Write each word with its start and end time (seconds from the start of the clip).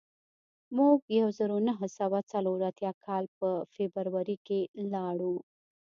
موږ 0.77 0.97
د 1.07 1.09
یو 1.21 1.29
زرو 1.37 1.57
نهه 1.67 1.87
سوه 1.99 2.17
څلور 2.31 2.59
اتیا 2.69 2.91
کال 3.05 3.23
په 3.39 3.49
فبروري 3.73 4.37
کې 4.47 4.59
لاړو 4.93 5.35